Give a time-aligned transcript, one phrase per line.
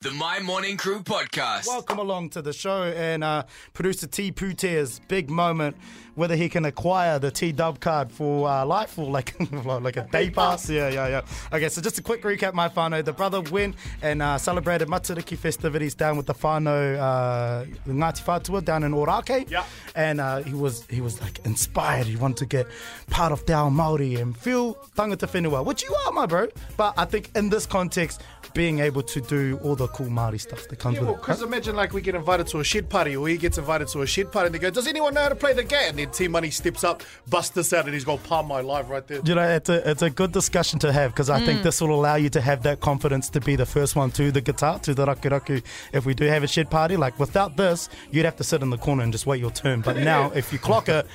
[0.00, 1.66] The My Morning Crew podcast.
[1.66, 5.76] Welcome along to the show and uh, producer T Pūtea's big moment
[6.14, 9.34] whether he can acquire the T Dub card for uh, life or like
[9.64, 10.68] like a day pass.
[10.68, 11.22] Yeah, yeah, yeah.
[11.52, 13.04] Okay, so just a quick recap, my whānau.
[13.04, 18.64] The brother went and uh, celebrated Matariki festivities down with the whānau, uh, Ngāti Whātua
[18.64, 19.50] down in Ōrākei.
[19.50, 19.64] Yeah.
[19.94, 22.06] And uh, he was he was like inspired.
[22.06, 22.66] He wanted to get
[23.10, 26.48] part of Te Māori and feel tangata whenua, which you are, my bro.
[26.76, 28.22] But I think in this context,
[28.52, 31.20] being able to do all the cool Māori stuff that comes Yeah, with well, it.
[31.22, 34.02] because imagine like we get invited to a shed party, or he gets invited to
[34.02, 35.98] a shed party, and they go, "Does anyone know how to play the game?" And
[35.98, 39.06] then T Money steps up, busts this out, and he's gonna palm my life right
[39.06, 39.20] there.
[39.24, 41.94] You know, it's a it's a good discussion to have because I think this will
[41.94, 44.94] allow you to have that confidence to be the first one to the guitar, to
[44.94, 45.62] the raku raku.
[45.92, 48.70] If we do have a shed party, like without this, you'd have to sit in
[48.70, 49.80] the corner and just wait your turn.
[49.80, 51.06] But now, if you clock it,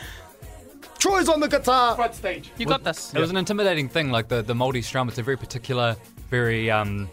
[0.98, 1.96] Troy's on the guitar.
[1.96, 2.52] Front stage.
[2.58, 3.13] You got this.
[3.13, 5.08] It was an intimidating thing, like the the Māori strum.
[5.08, 5.96] It's a very particular,
[6.30, 7.10] very um,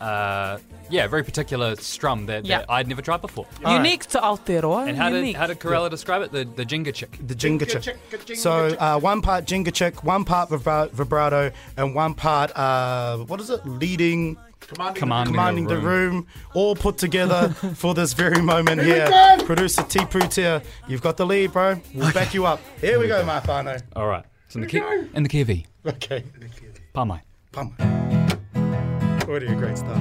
[0.00, 0.58] uh,
[0.90, 2.58] yeah, very particular strum that, Yeah.
[2.58, 3.46] that I'd never tried before.
[3.66, 4.88] Unique to Aotearoa.
[4.88, 5.36] And how did Unique.
[5.36, 6.32] how did Corella describe it?
[6.32, 7.18] The the jinga chick.
[7.26, 7.96] The jinga Jinga chick.
[8.10, 12.50] chick, jinga So uh, one part jinga chick, one part vibra- vibrato, and one part
[12.56, 13.64] uh, what is it?
[13.66, 15.00] Leading, Commanding.
[15.00, 15.34] Commanding.
[15.34, 16.14] commanding the room.
[16.14, 19.08] room, all put together for this very moment here.
[19.08, 19.44] go.
[19.44, 21.80] Producer T Pūtea, you've got the lead, bro.
[21.94, 22.60] We'll back you up.
[22.80, 23.80] Here we go, my whānau.
[23.94, 24.24] All right.
[24.46, 25.04] It's in the key go.
[25.14, 25.66] in the key of E.
[25.86, 26.24] Okay.
[26.94, 27.20] Pamai.
[27.52, 27.74] Pum.
[29.28, 30.00] Already a great start.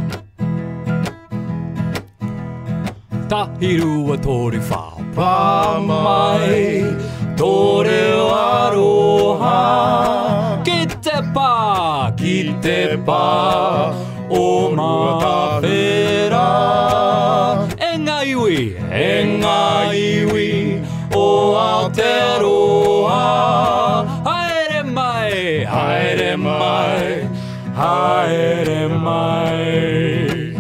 [3.28, 4.84] Tahiru wa tori wha
[5.16, 6.96] Pamai
[7.36, 8.04] Tore
[8.36, 9.58] aroha.
[10.64, 13.92] Ki te pā, ki te pā
[14.32, 14.94] O mā
[15.60, 16.48] whera.
[17.76, 18.62] E ngā iwi,
[19.04, 20.52] e ngā iwi
[21.12, 21.28] O
[21.66, 23.20] Aotearoa.
[24.30, 27.28] Haere mai, haere mai
[27.78, 30.54] Haere mai.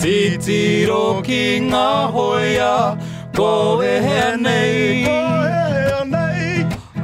[0.00, 2.96] Titiro ki ngā hoia
[3.36, 5.04] Koe he nei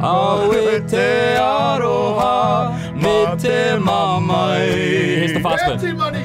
[0.00, 3.58] Aue te aroha Me te
[3.88, 4.64] mamai.
[4.64, 6.24] Here's the fast Money.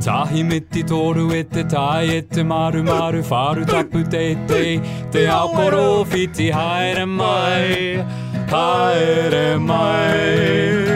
[0.00, 4.80] Tahi me ti toru e te tai e te maru maru wharu tapu te te
[5.12, 8.04] Te aokoro whiti haere mai.
[8.50, 10.87] Haere mai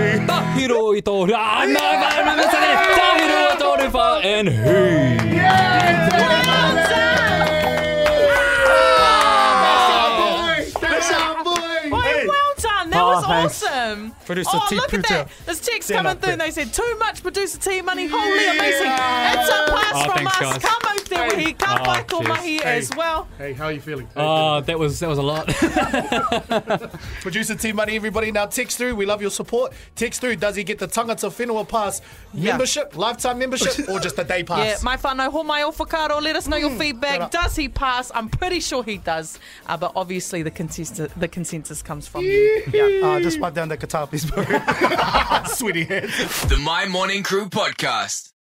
[11.44, 11.98] Boy.
[12.04, 12.90] Oh, well done.
[12.90, 13.62] That was thanks.
[13.62, 14.12] awesome.
[14.24, 14.76] Producer oh, T.
[14.76, 15.28] look at that.
[15.44, 18.06] There's text coming through and they said, too much producer T money.
[18.06, 18.52] Holy Yeah.
[18.52, 18.92] amazing.
[19.40, 19.61] It's a
[19.92, 20.52] pass Oh, from thanks, us.
[20.58, 20.62] guys.
[20.62, 21.52] Come out there with he.
[21.52, 22.28] Come Oh, Michael cheers.
[22.28, 22.78] Mahi Hey.
[22.78, 23.28] as well.
[23.38, 24.08] Hey, how are you feeling?
[24.16, 25.46] Uh, that was that was a lot.
[27.20, 28.30] Producer T Money, everybody.
[28.32, 28.94] Now text through.
[28.96, 29.72] We love your support.
[29.96, 30.36] Text through.
[30.36, 32.00] Does he get the Tangata Whenua Pass
[32.34, 34.64] membership, lifetime membership, or just a day pass?
[34.64, 36.20] Yeah, my whānau, ho mai o whakaro.
[36.22, 37.20] Let us know your feedback.
[37.22, 37.30] shut.
[37.30, 38.10] Does he pass?
[38.14, 39.38] I'm pretty sure he does.
[39.66, 42.62] Uh, but obviously the consensus, the consensus comes from you.
[42.72, 43.06] Yeah.
[43.06, 44.44] Uh, just wipe down that guitar, please, bro.
[45.46, 46.42] Sweaty hands.
[46.48, 48.31] The My Morning Crew podcast.